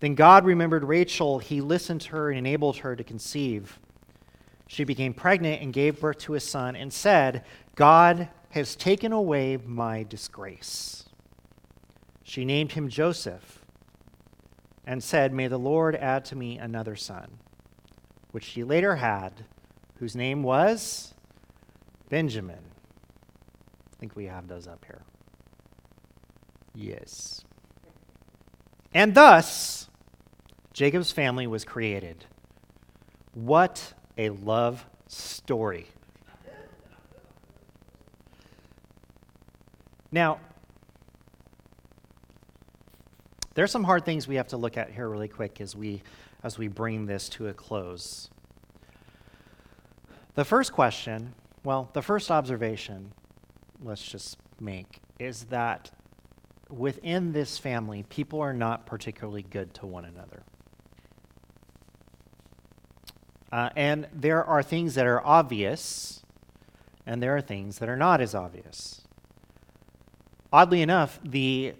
[0.00, 1.38] Then God remembered Rachel.
[1.38, 3.78] He listened to her and enabled her to conceive.
[4.66, 9.58] She became pregnant and gave birth to a son and said, God has taken away
[9.58, 11.04] my disgrace.
[12.24, 13.64] She named him Joseph
[14.86, 17.38] and said, May the Lord add to me another son,
[18.36, 19.32] which she later had,
[19.94, 21.14] whose name was
[22.10, 22.60] Benjamin.
[22.60, 25.00] I think we have those up here.
[26.74, 27.42] Yes.
[28.92, 29.88] And thus,
[30.74, 32.26] Jacob's family was created.
[33.32, 35.86] What a love story.
[40.12, 40.40] Now,
[43.54, 46.02] there's some hard things we have to look at here really quick as we
[46.46, 48.30] as we bring this to a close.
[50.36, 53.12] The first question, well, the first observation
[53.82, 55.90] let's just make is that
[56.70, 60.44] within this family, people are not particularly good to one another.
[63.50, 66.22] Uh, and there are things that are obvious,
[67.06, 69.02] and there are things that are not as obvious.
[70.52, 71.74] Oddly enough, the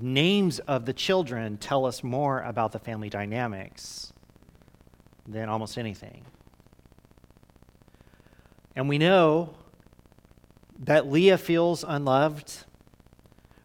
[0.00, 4.12] names of the children tell us more about the family dynamics
[5.26, 6.24] than almost anything.
[8.74, 9.54] And we know
[10.80, 12.64] that Leah feels unloved.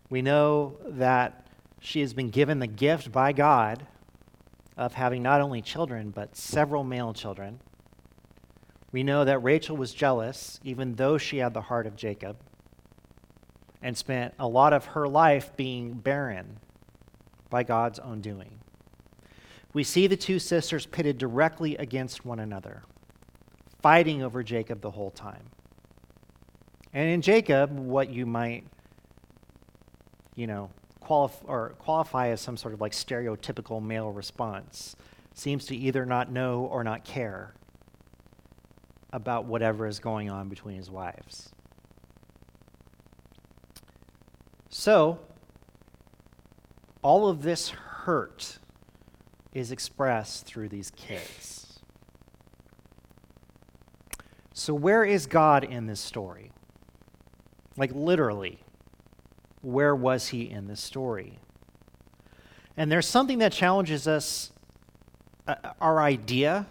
[0.10, 1.48] We know that
[1.80, 3.86] she has been given the gift by God
[4.78, 7.60] of having not only children, but several male children.
[8.92, 12.38] We know that Rachel was jealous, even though she had the heart of Jacob,
[13.82, 16.60] and spent a lot of her life being barren
[17.50, 18.60] by God's own doing.
[19.74, 22.84] We see the two sisters pitted directly against one another,
[23.82, 25.50] fighting over Jacob the whole time.
[26.94, 28.66] And in Jacob, what you might,
[30.36, 34.96] you know, qualif- or qualify as some sort of like stereotypical male response
[35.34, 37.54] seems to either not know or not care
[39.14, 41.50] about whatever is going on between his wives.
[44.72, 45.20] So,
[47.02, 48.58] all of this hurt
[49.54, 51.82] is expressed through these kids.
[54.54, 56.52] So, where is God in this story?
[57.76, 58.64] Like, literally
[59.62, 61.38] where was he in this story?
[62.78, 64.52] And there's something that challenges us,
[65.48, 66.66] uh, our idea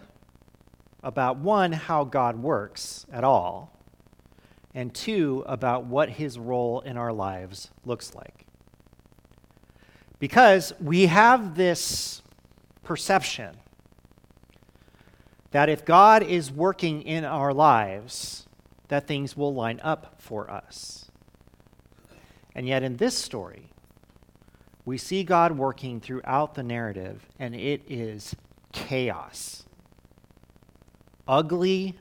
[1.03, 3.80] about one, how God works at all,
[4.75, 8.47] and two, about what his role in our lives looks like.
[10.19, 12.23] Because we have this
[12.83, 13.57] perception
[15.51, 18.47] that if God is working in our lives,
[18.89, 21.11] that things will line up for us.
[22.55, 23.71] And yet, in this story,
[24.85, 28.35] we see God working throughout the narrative, and it is
[28.73, 29.65] chaos.
[31.27, 31.99] Ugly,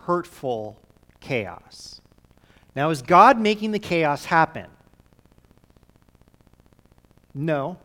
[0.00, 0.78] hurtful
[1.24, 2.00] chaos.
[2.76, 4.66] Now, is God making the chaos happen?
[7.32, 7.78] No.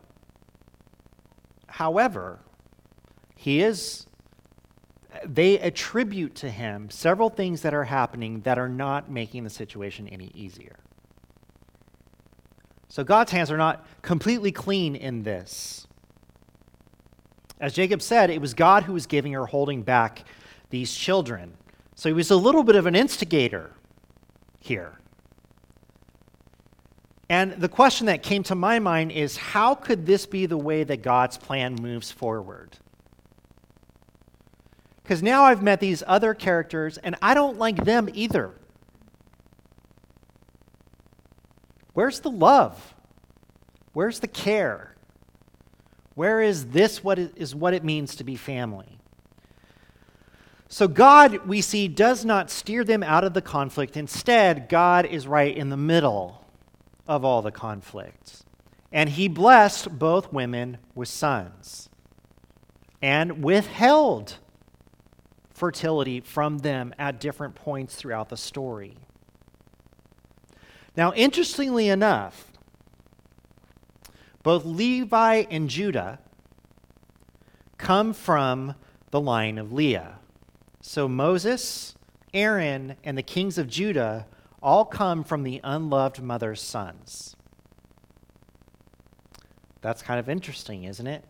[1.66, 2.40] However,
[3.36, 4.06] he is,
[5.24, 10.06] they attribute to him several things that are happening that are not making the situation
[10.08, 10.76] any easier.
[12.88, 15.86] So God's hands are not completely clean in this.
[17.60, 20.24] As Jacob said, it was God who was giving or holding back
[20.70, 21.54] these children.
[22.00, 23.72] So he was a little bit of an instigator
[24.58, 24.98] here.
[27.28, 30.82] And the question that came to my mind is how could this be the way
[30.82, 32.78] that God's plan moves forward?
[35.02, 38.54] Because now I've met these other characters and I don't like them either.
[41.92, 42.94] Where's the love?
[43.92, 44.96] Where's the care?
[46.14, 48.99] Where is this what is what it means to be family?
[50.72, 53.96] So God, we see, does not steer them out of the conflict.
[53.96, 56.44] Instead, God is right in the middle
[57.08, 58.44] of all the conflicts.
[58.92, 61.88] And he blessed both women with sons
[63.02, 64.36] and withheld
[65.52, 68.96] fertility from them at different points throughout the story.
[70.96, 72.52] Now, interestingly enough,
[74.44, 76.20] both Levi and Judah
[77.76, 78.76] come from
[79.10, 80.19] the line of Leah.
[80.80, 81.94] So Moses,
[82.32, 84.26] Aaron, and the kings of Judah
[84.62, 87.36] all come from the unloved mother's sons.
[89.80, 91.24] That's kind of interesting, isn't it?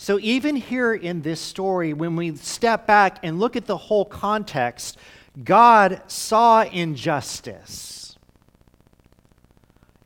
[0.00, 4.04] So, even here in this story, when we step back and look at the whole
[4.04, 4.96] context,
[5.42, 8.16] God saw injustice.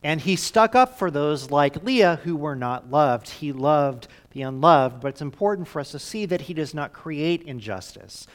[0.02, 3.28] And he stuck up for those like Leah who were not loved.
[3.28, 6.92] He loved the unloved, but it's important for us to see that he does not
[6.92, 8.26] create injustice.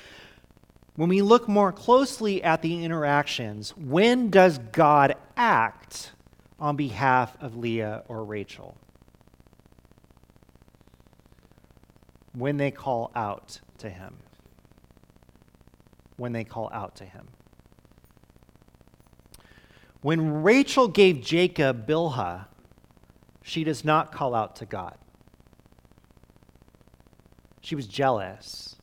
[0.96, 6.12] When we look more closely at the interactions, when does God act
[6.60, 8.76] on behalf of Leah or Rachel?
[12.34, 14.18] When they call out to him.
[16.16, 17.28] When they call out to him.
[20.02, 22.46] When Rachel gave Jacob Bilhah,
[23.42, 24.98] she does not call out to God.
[27.68, 28.78] She was jealous.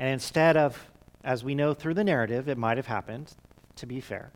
[0.00, 0.90] And instead of,
[1.22, 3.36] as we know through the narrative, it might have happened,
[3.76, 4.32] to be fair,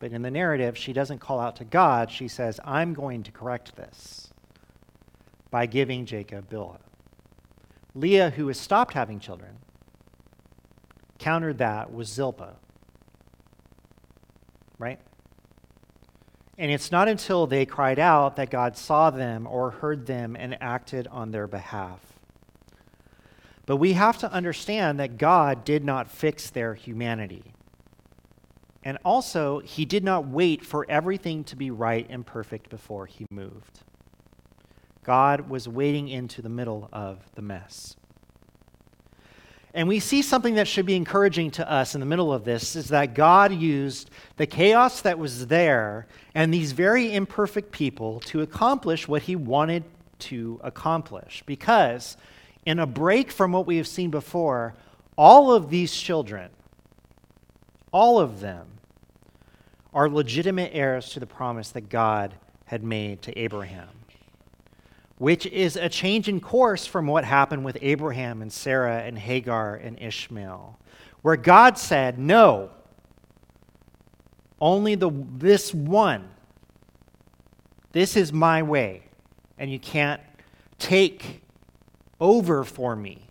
[0.00, 2.10] but in the narrative, she doesn't call out to God.
[2.10, 4.32] She says, I'm going to correct this
[5.52, 6.80] by giving Jacob Bilhah.
[7.94, 9.58] Leah, who has stopped having children,
[11.20, 12.56] countered that with Zilpah.
[14.76, 14.98] Right?
[16.58, 20.60] And it's not until they cried out that God saw them or heard them and
[20.60, 22.00] acted on their behalf.
[23.70, 27.54] But we have to understand that God did not fix their humanity.
[28.82, 33.26] And also, he did not wait for everything to be right and perfect before he
[33.30, 33.82] moved.
[35.04, 37.94] God was waiting into the middle of the mess.
[39.72, 42.74] And we see something that should be encouraging to us in the middle of this
[42.74, 48.40] is that God used the chaos that was there and these very imperfect people to
[48.40, 49.84] accomplish what he wanted
[50.18, 51.44] to accomplish.
[51.46, 52.16] Because
[52.70, 54.74] in a break from what we have seen before,
[55.18, 56.50] all of these children,
[57.92, 58.66] all of them,
[59.92, 62.32] are legitimate heirs to the promise that God
[62.66, 63.88] had made to Abraham,
[65.18, 69.74] which is a change in course from what happened with Abraham and Sarah and Hagar
[69.74, 70.78] and Ishmael,
[71.22, 72.70] where God said, No,
[74.60, 76.28] only the, this one,
[77.90, 79.02] this is my way,
[79.58, 80.20] and you can't
[80.78, 81.42] take
[82.20, 83.28] over for me.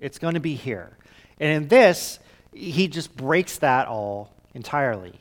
[0.00, 0.96] It's going to be here.
[1.38, 2.18] And in this,
[2.52, 5.18] he just breaks that all entirely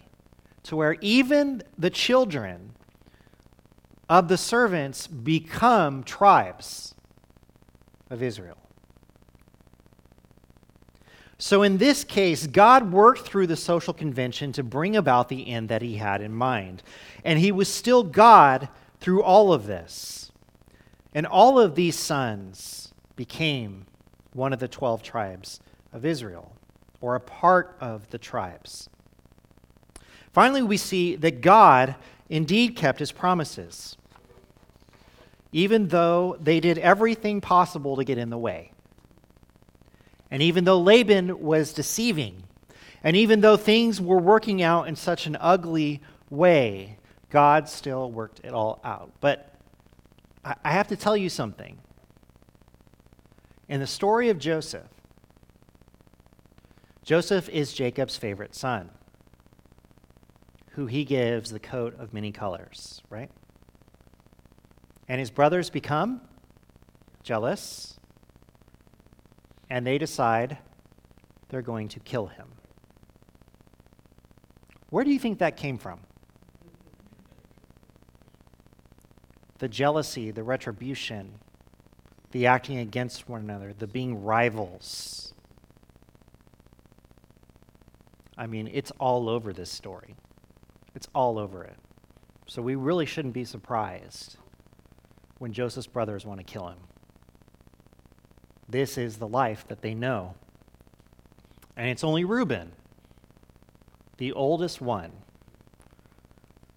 [0.63, 2.73] to where even the children
[4.09, 6.95] of the servants become tribes
[8.09, 8.57] of Israel.
[11.37, 15.67] So, in this case, God worked through the social convention to bring about the end
[15.69, 16.83] that he had in mind.
[17.25, 18.69] And he was still God
[19.01, 20.31] through all of this.
[21.13, 23.86] And all of these sons became
[24.34, 25.59] one of the 12 tribes
[25.91, 26.55] of Israel,
[27.01, 28.89] or a part of the tribes.
[30.32, 31.95] Finally, we see that God
[32.30, 33.95] indeed kept his promises,
[35.51, 38.72] even though they did everything possible to get in the way.
[40.32, 42.43] And even though Laban was deceiving,
[43.03, 46.01] and even though things were working out in such an ugly
[46.32, 46.97] way,
[47.30, 49.11] God still worked it all out.
[49.22, 49.53] But
[50.43, 51.78] I have to tell you something.
[53.74, 54.86] In the story of Joseph,
[57.03, 58.91] Joseph is Jacob's favorite son,
[60.74, 63.32] who he gives the coat of many colors, right?
[65.09, 66.21] And his brothers become
[67.24, 67.99] jealous
[69.71, 70.59] and they decide
[71.49, 72.49] they're going to kill him.
[74.91, 76.01] Where do you think that came from?
[79.57, 81.39] The jealousy, the retribution,
[82.34, 85.36] the acting against one another, the being rivals.
[88.36, 90.15] I mean, it's all over this story.
[90.95, 91.75] It's all over it.
[92.47, 94.38] So we really shouldn't be surprised
[95.38, 96.79] when Joseph's brothers want to kill him.
[98.67, 100.34] This is the life that they know.
[101.77, 102.71] And it's only Reuben,
[104.17, 105.11] the oldest one,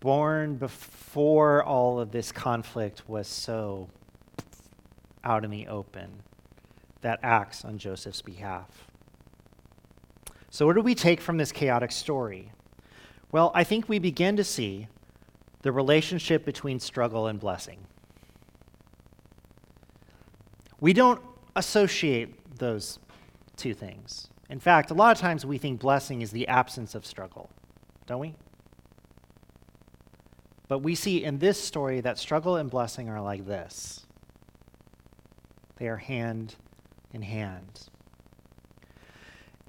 [0.01, 3.89] born before all of this conflict was so
[5.27, 6.23] out in the open,
[7.03, 8.87] that acts on Joseph's behalf.
[10.49, 12.53] So, what do we take from this chaotic story?
[13.33, 14.87] Well, I think we begin to see
[15.63, 17.81] the relationship between struggle and blessing.
[20.81, 21.21] We don't
[21.57, 22.99] associate those
[23.57, 24.29] two things.
[24.49, 27.51] In fact, a lot of times we think blessing is the absence of struggle,
[28.07, 28.35] don't we?
[30.69, 34.07] But we see in this story that struggle and blessing are like this
[35.79, 36.55] they are hand
[37.13, 37.89] in hand.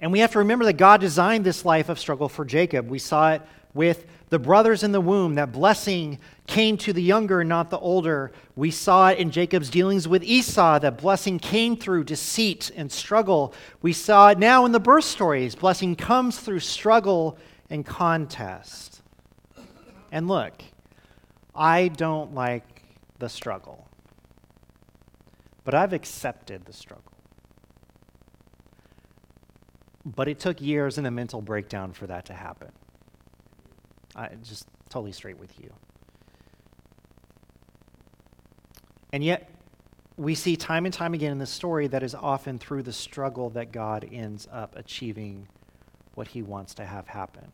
[0.00, 2.88] And we have to remember that God designed this life of struggle for Jacob.
[2.88, 3.42] We saw it
[3.74, 8.32] with the brothers in the womb, that blessing came to the younger, not the older.
[8.56, 13.54] We saw it in Jacob's dealings with Esau, that blessing came through deceit and struggle.
[13.80, 15.54] We saw it now in the birth stories.
[15.54, 17.38] Blessing comes through struggle
[17.70, 19.02] and contest.
[20.12, 20.62] And look,
[21.54, 22.82] I don't like
[23.18, 23.87] the struggle,
[25.68, 27.12] but I've accepted the struggle.
[30.02, 32.70] But it took years and a mental breakdown for that to happen.
[34.16, 35.70] I just totally straight with you.
[39.12, 39.50] And yet,
[40.16, 43.50] we see time and time again in this story that is often through the struggle
[43.50, 45.48] that God ends up achieving
[46.14, 47.52] what he wants to have happen.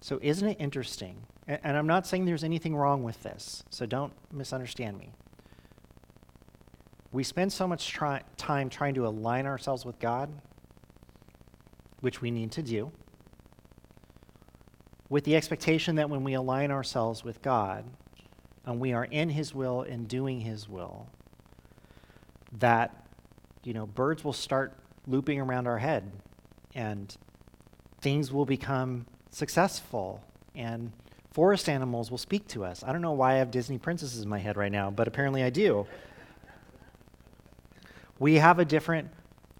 [0.00, 1.16] So, isn't it interesting?
[1.48, 5.10] And, and I'm not saying there's anything wrong with this, so don't misunderstand me.
[7.12, 10.30] We spend so much try- time trying to align ourselves with God,
[12.00, 12.92] which we need to do
[15.08, 17.84] with the expectation that when we align ourselves with God
[18.64, 21.08] and we are in His will and doing His will,
[22.58, 23.06] that,
[23.62, 24.76] you know, birds will start
[25.06, 26.10] looping around our head
[26.74, 27.16] and
[28.00, 30.22] things will become successful
[30.54, 30.90] and
[31.30, 32.82] forest animals will speak to us.
[32.82, 35.44] I don't know why I have Disney princesses in my head right now, but apparently
[35.44, 35.86] I do.
[38.18, 39.10] We have a different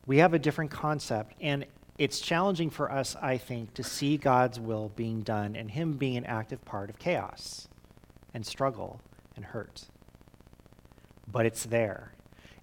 [0.06, 1.66] we have a different concept and
[1.98, 6.16] it's challenging for us, I think, to see God's will being done and Him being
[6.16, 7.68] an active part of chaos
[8.34, 9.00] and struggle
[9.34, 9.86] and hurt.
[11.26, 12.12] But it's there.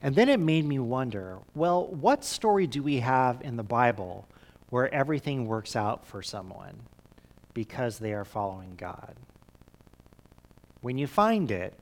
[0.01, 4.27] And then it made me wonder well, what story do we have in the Bible
[4.69, 6.81] where everything works out for someone
[7.53, 9.15] because they are following God?
[10.81, 11.79] When you find it,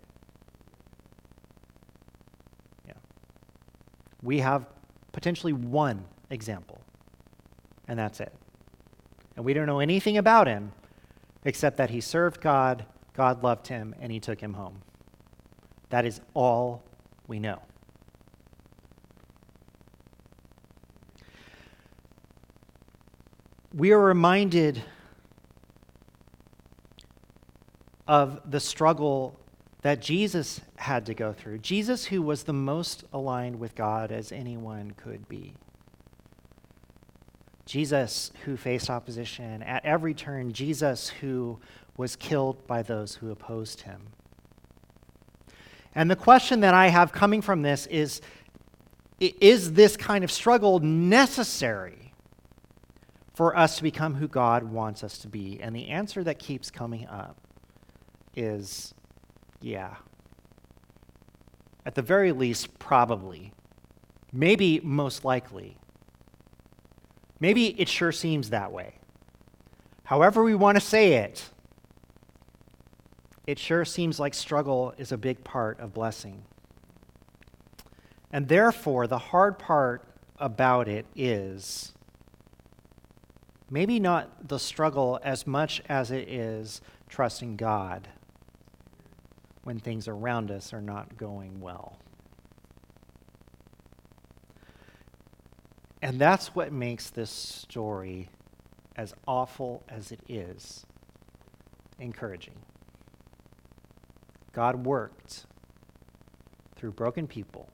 [4.22, 4.66] we have
[5.12, 6.82] potentially one example
[7.92, 8.34] and that's it.
[9.36, 10.72] And we don't know anything about him
[11.44, 14.82] except that he served God, God loved him, and he took him home.
[15.90, 16.84] That is all
[17.28, 17.62] we know.
[23.74, 24.82] We are reminded
[28.08, 29.38] of the struggle
[29.82, 31.60] that Jesus had to go through.
[31.60, 35.56] Jesus, who was the most aligned with God as anyone could be.
[37.66, 41.60] Jesus who faced opposition at every turn, Jesus who
[41.98, 44.08] was killed by those who opposed him.
[45.96, 48.22] And the question that I have coming from this is
[49.20, 52.12] is this kind of struggle necessary
[53.36, 55.60] for us to become who God wants us to be?
[55.62, 57.38] And the answer that keeps coming up
[58.36, 58.96] is
[59.62, 59.96] yeah.
[61.86, 63.54] At the very least, probably.
[64.32, 65.78] Maybe most likely.
[67.40, 68.96] Maybe it sure seems that way.
[70.04, 71.50] However, we want to say it,
[73.48, 76.44] it sure seems like struggle is a big part of blessing.
[78.32, 80.04] And therefore, the hard part
[80.38, 81.94] about it is
[83.70, 88.08] maybe not the struggle as much as it is trusting God
[89.64, 91.98] when things around us are not going well.
[96.02, 98.30] And that's what makes this story,
[98.96, 100.86] as awful as it is,
[102.00, 102.58] encouraging.
[104.52, 105.46] God worked
[106.76, 107.70] through broken people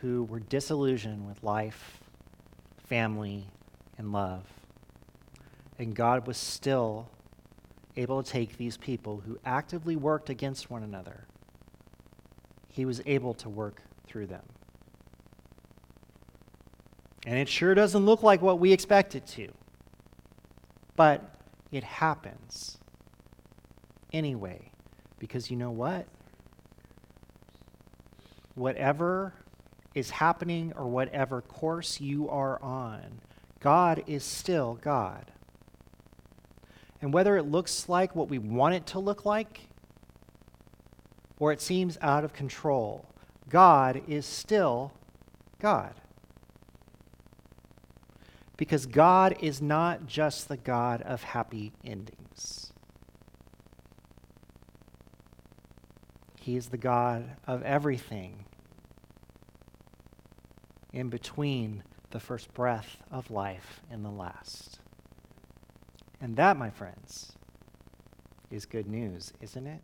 [0.00, 2.00] who were disillusioned with life,
[2.76, 3.46] family,
[3.96, 4.44] and love.
[5.78, 7.08] And God was still
[7.96, 11.26] able to take these people who actively worked against one another,
[12.68, 14.44] He was able to work through them.
[17.26, 19.48] And it sure doesn't look like what we expect it to.
[20.96, 21.22] But
[21.72, 22.78] it happens
[24.12, 24.70] anyway.
[25.18, 26.06] Because you know what?
[28.54, 29.34] Whatever
[29.94, 33.20] is happening or whatever course you are on,
[33.60, 35.32] God is still God.
[37.04, 39.68] And whether it looks like what we want it to look like
[41.38, 43.04] or it seems out of control,
[43.50, 44.90] God is still
[45.60, 45.92] God.
[48.56, 52.72] Because God is not just the God of happy endings.
[56.40, 58.46] He is the God of everything
[60.94, 61.82] in between
[62.12, 64.80] the first breath of life and the last.
[66.20, 67.32] And that, my friends,
[68.50, 69.80] is good news, isn't it?